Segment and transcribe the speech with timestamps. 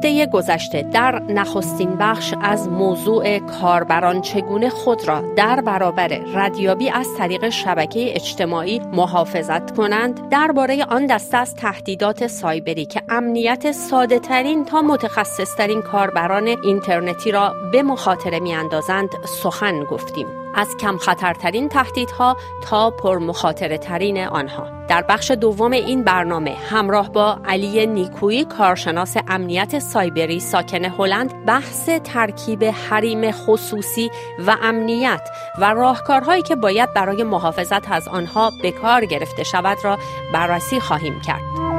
[0.00, 7.06] هفته گذشته در نخستین بخش از موضوع کاربران چگونه خود را در برابر ردیابی از
[7.18, 14.64] طریق شبکه اجتماعی محافظت کنند درباره آن دسته از تهدیدات سایبری که امنیت ساده ترین
[14.64, 19.08] تا متخصص ترین کاربران اینترنتی را به مخاطره می اندازند
[19.42, 20.39] سخن گفتیم.
[20.54, 27.38] از کم خطرترین تهدیدها تا پرمخاطره ترین آنها در بخش دوم این برنامه همراه با
[27.44, 34.10] علی نیکویی کارشناس امنیت سایبری ساکن هلند بحث ترکیب حریم خصوصی
[34.46, 39.98] و امنیت و راهکارهایی که باید برای محافظت از آنها به کار گرفته شود را
[40.32, 41.69] بررسی خواهیم کرد.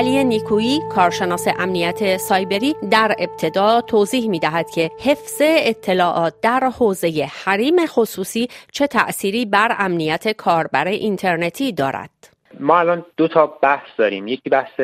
[0.00, 7.28] علی نیکویی کارشناس امنیت سایبری در ابتدا توضیح می دهد که حفظ اطلاعات در حوزه
[7.44, 12.10] حریم خصوصی چه تأثیری بر امنیت کاربر اینترنتی دارد.
[12.60, 14.80] ما الان دو تا بحث داریم یکی بحث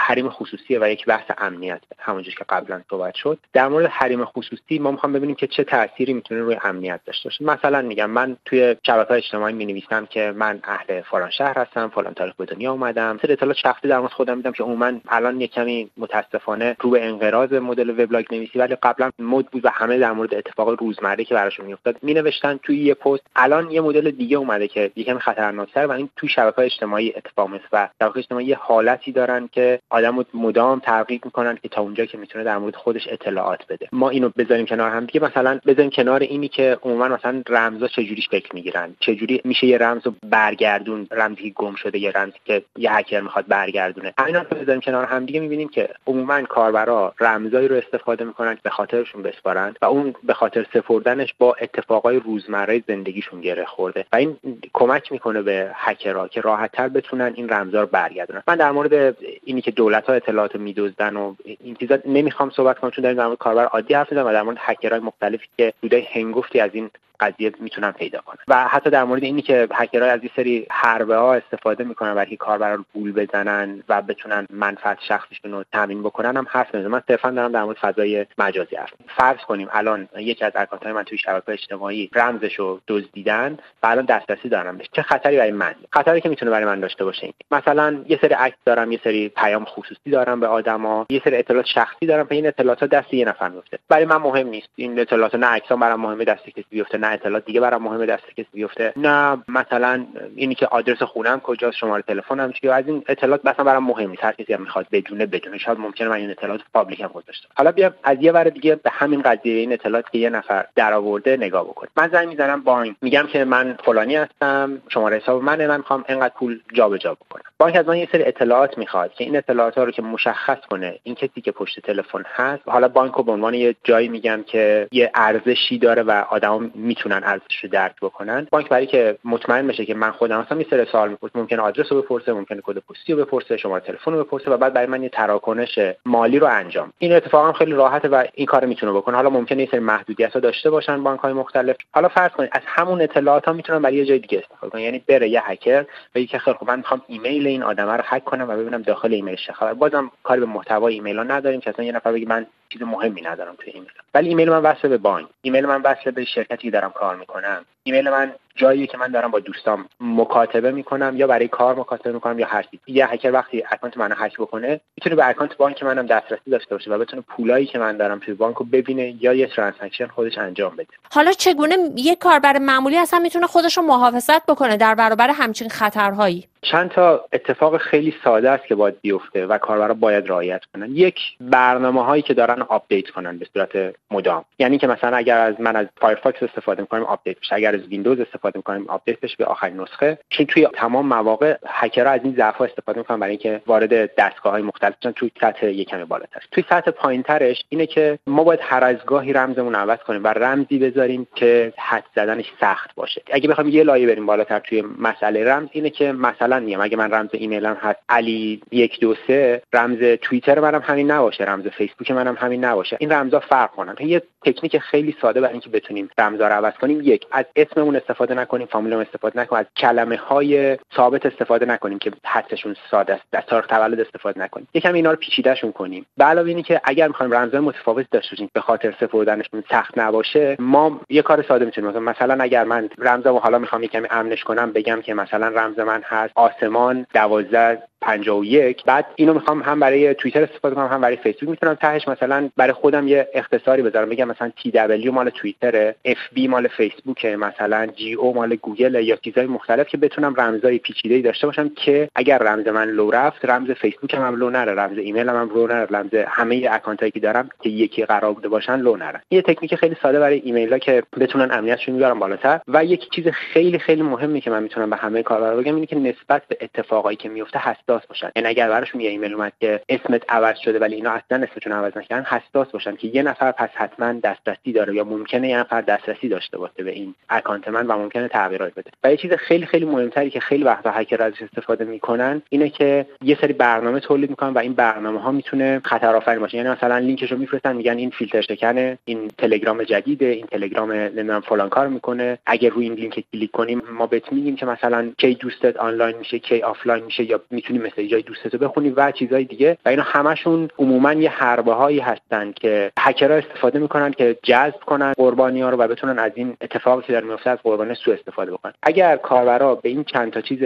[0.00, 3.38] حریم خصوصیه و یک بحث امنیت همونجوری که قبلا صحبت شد.
[3.52, 7.44] در مورد حریم خصوصی ما می‌خوام ببینیم که چه تأثیری می‌تونه روی امنیت داشته باشه.
[7.44, 12.14] مثلا میگم من توی شبکه اجتماعی می نویسم که من اهل فلان شهر هستم فلان
[12.14, 13.18] تاریخ به دنیا اومدم.
[13.22, 17.06] سر اطلاعات شخصی در مورد خودم میدم که عموما الان یک کمی متاسفانه رو به
[17.06, 21.34] انقراض مدل وبلاگ نویسی ولی قبلا مد بود و همه در مورد اتفاق روزمره که
[21.34, 23.22] براشون میافتاد می نوشتن توی یه پست.
[23.36, 27.88] الان یه مدل دیگه اومده که یکم خطرناکتر و این توی شبکه اجتماعی اتفاق و
[28.02, 32.44] شبکه اجتماعی یه حالتی دارن که آدم مدام ترغیب می‌کنن که تا اونجا که می‌تونه
[32.44, 33.88] در مورد خودش اطلاعات بده.
[33.92, 35.24] ما اینو بذاریم کنار هم دیگه.
[35.24, 38.94] مثلا بذاریم کنار اینی که عموما مثلا رمزا چجوری شکل می‌گیرن.
[39.00, 43.46] چجوری میشه یه رمز رو برگردون؟ رمزی گم شده یه رمزی که یه هکر می‌خواد
[43.48, 44.14] برگردونه.
[44.26, 45.40] اینا رو بذاریم کنار هم دیگه.
[45.40, 50.34] می‌بینیم که عموما کاربرا رمزایی رو استفاده می‌کنن که به خاطرشون بسپارن و اون به
[50.34, 54.04] خاطر سپردنش با اتفاقای روزمره زندگیشون گره خورده.
[54.12, 54.36] و این
[54.72, 58.42] کمک می‌کنه به هکرها که راحتتر بتونن این رمزا رو برگردونن.
[58.48, 61.98] من در مورد اینی که دولت ها اطلاعات میدزدن و این چیزا.
[62.06, 65.46] نمی‌خوام صحبت کنم چون در مورد کاربر عادی حرف می‌زنم و در مورد هکرهای مختلفی
[65.56, 66.90] که دودای هنگفتی از این
[67.20, 68.38] قضیه می‌تونن پیدا کنن.
[68.48, 72.36] و حتی در مورد اینی که هکرها از این سری حربه ها استفاده می‌کنن برای
[72.36, 77.02] کاربرا رو گول بزنن و بتونن منفعت شخصیشون رو تامین بکنن هم حرف می‌زنم من
[77.08, 81.02] صرفا دارم در مورد فضای مجازی حرف فرض کنیم الان یکی از اکانت های من
[81.02, 86.20] توی شبکه اجتماعی رمزش رو دزدیدن و الان دسترسی دارم چه خطری برای من؟ خطری
[86.20, 87.34] که می‌تونه برای من داشته باشه این.
[87.50, 91.66] مثلا یه سری عکس دارم یه سری پیام خصوصی دارم به آدما یه سری اطلاعات
[91.66, 94.68] شخصی دارم که این اطلاعات دست یه نفر میفته برای من مهم نیست.
[94.76, 98.48] این اطلاعات نه عکسام برام مهمه دست کسی بیفته اطلاعات دیگه برام مهمه دست کسی
[98.52, 98.92] بیفته.
[98.96, 103.84] نه مثلا اینی که آدرس خونم کجاست شماره تلفنم چیه؟ از این اطلاعات مثلا برام
[103.84, 104.24] مهم نیست.
[104.24, 107.72] هر کسی هم می‌خواد بدونه بدونه شاید ممکنه من این اطلاعات پابلیک هم گذاشتم حالا
[107.72, 111.64] بیا از یه ور دیگه به همین قضیه این اطلاعات که یه نفر درآورده نگاه
[111.64, 111.90] بکنیم.
[111.96, 112.96] من زنگ می‌زنم بانک.
[113.02, 117.42] میگم که من فلانی هستم شماره حساب منه من می‌خوام اینقدر پول جابجا بکنم.
[117.58, 120.98] بانک از من یه سری اطلاعات می‌خواد که این اطلاعات ها رو که مشخص کنه
[121.02, 124.88] این کسی که پشت تلفن هست حالا بانک رو به عنوان یه جایی میگم که
[124.92, 126.60] یه ارزشی داره و آدما
[126.98, 128.46] می‌تونن ارزشش رو درک بکنن.
[128.50, 131.92] بانک برای که مطمئن بشه که من خودم هستم یه سری سوال می‌پرسه ممکنه آدرس
[131.92, 135.02] رو بپرسه ممکنه کد پستی رو بپرسه شماره تلفن رو بپرسه و بعد برای من
[135.02, 136.92] یه تراکنش مالی رو انجام.
[136.98, 139.16] این اتفاق هم خیلی راحته و این کار می‌تونه بکنه.
[139.16, 141.76] حالا ممکنه یه سری محدودیت ها داشته باشن بانک های مختلف.
[141.92, 144.80] حالا فرض کنید از همون اطلاعات ها می‌تونن برای یه جای دیگه استفاده کنن.
[144.80, 148.24] یعنی بره یه هکر بگه که خیلی خوب من می‌خوام ایمیل این آدم رو هک
[148.24, 151.70] کنم و ببینم داخل ایمیلش چه خبر بازم کاری به محتوای ایمیل ها نداریم که
[151.70, 154.98] اصلا یه نفر بگه من چیز مهمی ندارم توی ایمیل ولی ایمیل من وصل به
[154.98, 155.26] بانک.
[155.42, 157.64] ایمیل من وصل به شرکتی که دارم کار می‌کنم.
[157.82, 162.38] ایمیل من جایی که من دارم با دوستام مکاتبه می‌کنم یا برای کار مکاتبه می‌کنم
[162.38, 166.06] یا هر چیز یه هکر وقتی account منو هک بکنه می‌تونه به account بانک منم
[166.06, 169.46] دسترسی داشته باشه و بتونه پولایی که من دارم توی بانک رو ببینه یا یه
[169.46, 170.88] transaction خودش انجام بده.
[171.10, 176.48] حالا چگونه یه کاربر معمولی اصلا می‌تونه خودش رو محافظت بکنه در برابر همچین خطرهایی؟
[176.70, 180.90] چند تا اتفاق خیلی ساده است که باید بیفته و کاربرا باید رعایت کنن.
[180.92, 184.44] یک برنامه هایی که دارن update کنن به صورت مدام.
[184.58, 187.54] یعنی که مثلا اگر از من از فایرفاکس استفاده می‌کنم update بشه.
[187.54, 190.18] اگر از ویندوز استفاده می‌کنیم update بشه به آخرین نسخه.
[190.30, 194.62] چون توی تمام مواقع هکرها از این ضعف استفاده می‌کنن برای اینکه وارد دستگاه های
[194.62, 195.12] مختلف بشن.
[195.12, 196.40] توی سطح یک کمی بالاتر.
[196.52, 200.78] توی سطح پایینترش اینه که ما باید هر از گاهی رمزمون عوض کنیم و رمزی
[200.78, 203.22] بذاریم که حدس زدنش سخت باشه.
[203.30, 206.80] اگه بخوایم یه لایه بریم بالاتر توی مسئله رمز اینه که مثلا میگم.
[206.80, 211.66] اگه من رمز ایمیلم هست علی یک دو سه رمز توییتر منم همین نباشه رمز
[211.66, 212.96] فیسبوک منم همین نباشه.
[213.00, 213.94] این رمزا فرق کنن.
[214.00, 217.00] یه تکنیک خیلی ساده برای اینکه بتونیم رمزا رو عوض کنیم.
[217.02, 222.12] یک از اسممون استفاده نکنیم فامیلمون استفاده نکنیم از کلمه های ثابت استفاده نکنیم که
[222.24, 224.68] حدسشون ساده است از تاریخ تولد استفاده نکنیم.
[224.74, 226.06] یکم اینا رو پیچیدهشون کنیم.
[226.16, 230.56] به علاوه اینی که اگر می‌خوایم رمزهای متفاوت داشته باشیم به خاطر سپردنشون سخت نباشه
[230.58, 235.00] ما یه کار ساده می‌تونیم مثلا اگر من رمزمو حالا می‌خوام یکمی امنش کنم بگم
[235.00, 236.32] که مثلا رمز من هست.
[236.38, 241.74] آسمان دوازده 51 بعد اینو می‌خوام هم برای توییتر استفاده کنم هم برای فیسبوک می‌تونم
[241.74, 242.08] تهش.
[242.08, 244.08] مثلا برای خودم یه اختصاری بذارم.
[244.08, 249.88] بگم مثلا TW مال توییتر FB مال فیسبوک مثلا GO مال گوگل یا چیزهای مختلف
[249.88, 254.34] که بتونم رمزای پیچیده داشته باشم که اگر رمز من لو رفت رمز فیسبوک هم
[254.34, 258.32] لو نره رمز ایمیل هم لو نره رمز همه اکانت که دارم که یکی قرار
[258.32, 259.22] بوده باشن لو نره.
[259.28, 262.60] این تکنیک خیلی ساده برای ایمیل ها که بتونن امنیتشون بیارن بالاتر.
[262.68, 265.96] و یک چیز خیلی خیلی مهمی که من می‌تونم به همه کاربرا بگم اینه که
[265.96, 268.30] نسبت به اتفاقایی که میفته حساس باشن.
[268.36, 271.96] یعنی اگر براشون یه ایمیل اومد که اسمت عوض شده ولی اینا اصلا اسمشون عوض
[271.96, 276.28] نکردن حساس باشن که یه نفر پس حتما دسترسی داره یا ممکنه یه نفر دسترسی
[276.28, 278.90] داشته باشه به این اکانت من و ممکنه تغییرات بده.
[279.04, 283.06] و یه چیز خیلی خیلی مهمتری که خیلی وقتا هکر ازش استفاده می‌کنن اینه که
[283.22, 286.56] یه سری برنامه تولید می‌کنن و این برنامه ها می‌تونه خطر آفرین باشه.
[286.56, 291.40] یعنی مثلا لینکش رو میفرستن میگن این فیلتر شکنه این تلگرام جدیده این تلگرام نمی‌دونم
[291.40, 292.38] فلان کار می‌کنه.
[292.46, 296.38] اگر روی این لینک کلیک کنیم ما بهت میگیم که مثلا کی دوستت آنلاین میشه
[296.38, 299.78] کی آفلاین میشه یا می‌تونی مسیجای دوستت رو بخونی و چیزهای دیگه.
[299.84, 305.12] و اینا همشون عموما یه حربه هایی هستن که هکرها استفاده می‌کنن که جذب کنن
[305.12, 308.52] قربانی ها رو و بتونن از این اتفاقی که در میفته از قربانی سوء استفاده
[308.52, 308.72] بکنن.
[308.82, 310.58] اگر کاربرا به این چند تا چیز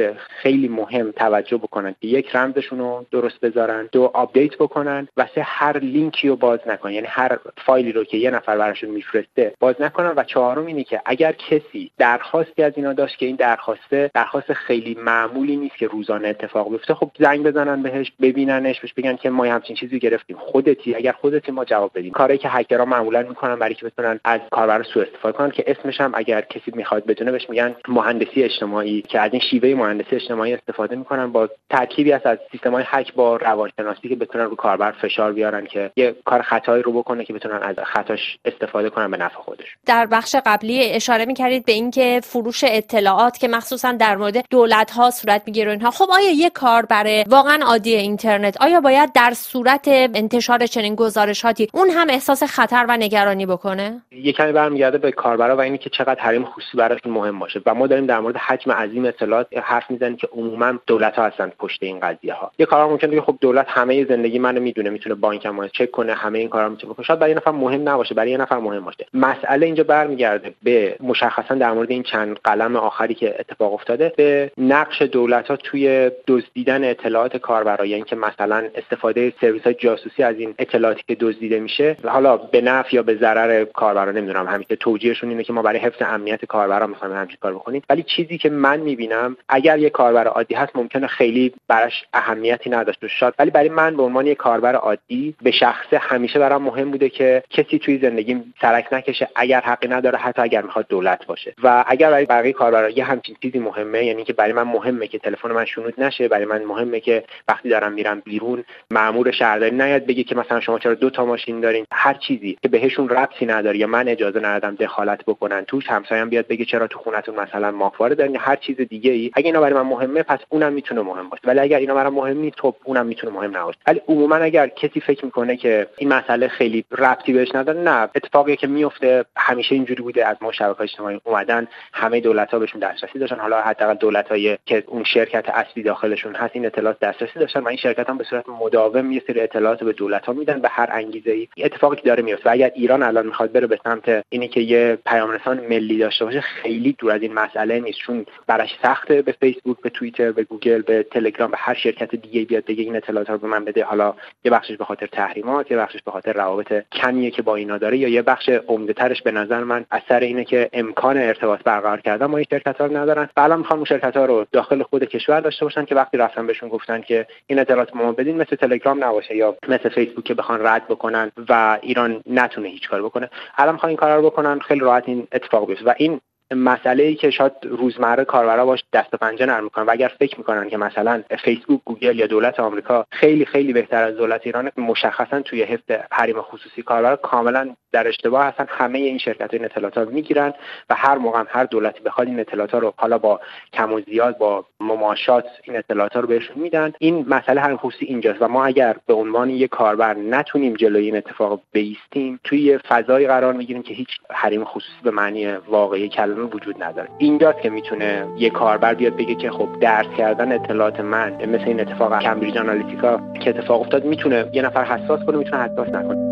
[0.43, 5.43] خیلی مهم توجه بکنن که یک رمزشون رو درست بذارن دو update بکنن و سه
[5.43, 6.93] هر لینکی رو باز نکنن.
[6.93, 10.13] یعنی هر فایلی رو که یه نفر براشون میفرسته باز نکنن.
[10.17, 14.95] و چهارم اینه که اگر کسی درخواستی از اینا داشت که این درخواسته درخواست خیلی
[14.95, 19.45] معمولی نیست که روزانه اتفاق بیفته خب زنگ بزنن بهش ببیننش بهش بگن که ما
[19.45, 20.37] همچین چیزی گرفتیم.
[20.37, 22.13] خودتی اگر خودتی ما جواب بدیم.
[22.13, 26.01] کاری که هکرها معمولا می‌کنن برای که بتونن از کاربر سوء استفاده کنن که اسمش
[26.01, 30.55] هم اگر کسی می‌خواد بدونه بهش میگن مهندسی اجتماعی که از این شیوه مهندسی اجتماعی
[30.55, 32.21] استفاده می‌کنن با ترکیبی از
[32.53, 36.83] سیستم های هک با روانشناسی که بتونن رو کاربر فشار بیارن که یه کار خطایی
[36.83, 39.77] رو بکنه که بتونن از خطاش استفاده کنن به نفع خودش.
[39.87, 45.11] در بخش قبلی اشاره می‌کردید به اینکه فروش اطلاعات که مخصوصا در مورد دولت ها
[45.11, 45.91] صورت می‌گیره اینها.
[45.91, 48.62] خب آیا یه کار برای واقعا عادی اینترنت.
[48.62, 54.33] آیا باید در صورت انتشار چنین گزارشاتی اون هم احساس خطر و نگرانی بکنه؟ یه
[54.33, 57.61] کمی برمیگرده به کاربرا و اینی که چقدر حریم خصوصی براشون مهم باشه.
[57.67, 61.53] و ما داریم در مورد حجم عظیم اطلاعات حرف می‌زنیم که عموما دولت ها هستن
[61.59, 62.50] پشت این قضیه ها.
[62.59, 66.39] یه کارا ممکنه بگه خب دولت همه زندگی منو می‌دونه می‌تونه بانکم چک کنه همه
[66.39, 67.06] این کارا می‌تونه بکنه.
[67.06, 69.06] شاید برای یه نفر مهم نباشه برای یه نفر مهم باشه.
[69.15, 74.50] مسئله اینجا برمیگرده به مشخصا در مورد این چند قلم آخری که اتفاق افتاده به
[74.59, 80.37] نقش دولت ها توی دزدیدن اطلاعات کاربرا یعنی که مثلا استفاده سرویس های جاسوسی از
[80.38, 84.46] این اطلاعاتی که دزدیده میشه حالا به نفع یا به ضرر کاربرا نمی‌دونم.
[84.46, 87.82] همین که توجیهشون اینه که ما برای حفظ امنیت کاربرا می‌خوایم همین کار بکنیم.
[87.90, 93.06] ولی چیزی که من می‌بینم اگر یه کاربر عادی هست ممکنه خیلی براش اهمیتی نداشته
[93.06, 93.32] باشه.
[93.38, 97.43] ولی برای من به عنوان یه کاربر عادی به شخصه همیشه برام مهم بوده که
[97.50, 101.55] کسی توی زندگیم سرک نکشه اگر حقی نداره حتی اگر می‌خواد دولت باشه.
[101.62, 105.19] و اگر برای بقیه کاربرا یه همچین چیزی مهمه یعنی که برای من مهمه که
[105.19, 110.07] تلفن من شنود نشه برای من مهمه که وقتی دارم میرم بیرون مامور شهرداری نیاد
[110.07, 111.87] بگه که مثلا شما چرا دو تا ماشین دارین.
[111.93, 116.47] هر چیزی که بهشون ربطی نداره یا من اجازه ندادم دخالت بکنن توش همسایم بیاد
[116.47, 119.83] بگه چرا تو خونتون مثلا ماهواره دارین هر چیز دیگه ای اگه اینا برای من
[119.83, 121.43] مهمه پس اونم می‌تونه مهم باشه.
[121.45, 123.79] ولی اگر اینا برای مهم نیست خب اونم می‌تونه مهم نباشه.
[123.87, 128.08] ولی عموما اگر کسی فکر می‌کنه که این مسئله خیلی ربطی بهش نداره نه.
[128.15, 130.27] اتفاقی که میفته همیشه اینجوری بوده.
[130.27, 133.39] از ما شبکه اجتماعی اومدن همه دولت ها بهشون دسترسی داشتن.
[133.39, 134.29] حالا حداقل دولت
[134.67, 138.25] که اون شرکت اصلی داخلشون هست این اطلاعات دسترسی داشتن و این شرکت هم به
[138.25, 142.03] صورت مداوم یه سری اطلاعات به دولت ها میدن به هر انگیزه ای اتفاقی که
[142.03, 142.51] داره میفته.
[142.51, 146.25] و اگر ایران الان می‌خواد بره به سمت اینی که یه پیام رسان ملی داشته
[146.25, 147.99] باشه خیلی دور از این مسئله نیست.
[147.99, 152.45] چون براش سخته به فیسبوک به توییتر به گوگل به تلگرام به هر شرکت دیگه
[152.45, 153.85] بیاد بگه این اطلاعات رو به من بده.
[153.85, 154.15] حالا
[154.45, 157.99] یه بخشش به خاطر تحریمات یه بخشش به خاطر روابط کمیه که با اینا داره
[157.99, 162.27] یا یه بخش عمده ترش به نظر من اثر اینه که امکان ارتباط برقرار کردن
[162.27, 163.29] با این شرکت ها رو ندارن.
[163.37, 166.47] و الان می‌خوان اون شرکت ها رو داخل خود کشور داشته باشن که وقتی رفتن
[166.53, 170.67] بهشون گفتن که این اطلاعات ما بدین مثل تلگرام نباشه یا مثل فیسبوک که بخوان
[170.67, 173.31] رد بکنن و ایران نتونه هیچ کار بکنه.
[173.56, 175.85] الان می‌خوان این کارا رو بکنن خیلی راحت این اتفاق بیفته.
[175.85, 176.21] و این
[176.55, 180.39] مسئله ای که شاید روزمره کاربرا باش دست و پنجه نرم می‌کنن و اگر فکر
[180.39, 185.41] می‌کنن که مثلا فیسبوک گوگل یا دولت آمریکا خیلی خیلی بهتر از دولت ایران مشخصا
[185.41, 188.67] توی حفظ حریم خصوصی کاربرا کاملا در اشتباه هستن.
[188.69, 190.55] همه این شرکت این اطلاعات رو می‌گیرن
[190.91, 193.41] و هر موقع هر دولتی بخواد این اطلاعات رو حالا با
[193.72, 196.93] کم و زیاد با مماشات این اطلاعات رو بهشون میدن.
[196.99, 201.17] این مسئله حریم خصوصی اینجاست و ما اگر به عنوان یک کاربر نتونیم جلوی این
[201.17, 206.82] اتفاق بایستیم توی فضایی قرار می‌گیریم که هیچ حریم خصوصی به معنی واقعی کلمه وجود
[206.82, 207.08] نداره.
[207.19, 211.81] اینجاست که می‌تونه یه کاربر بیاد بگه که خب درز کردن اطلاعات من مثل این
[211.81, 216.31] اتفاق کمبریج آنالیتیکا که اتفاق افتاد می‌تونه یه نفر حساس کنه می‌تونه حساس نکنه.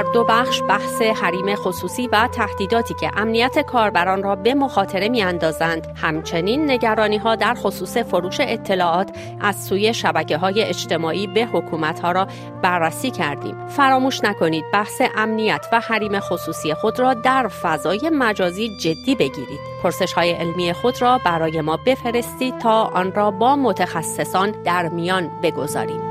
[0.00, 5.22] در دو بخش بحث حریم خصوصی و تهدیداتی که امنیت کاربران را به مخاطره می
[5.22, 12.00] اندازند همچنین نگرانی ها در خصوص فروش اطلاعات از سوی شبکه های اجتماعی به حکومت
[12.00, 12.26] ها را
[12.62, 13.66] بررسی کردیم.
[13.68, 19.60] فراموش نکنید بحث امنیت و حریم خصوصی خود را در فضای مجازی جدی بگیرید.
[19.82, 25.30] پرسش های علمی خود را برای ما بفرستید تا آن را با متخصصان در میان
[25.42, 26.09] بگذاریم.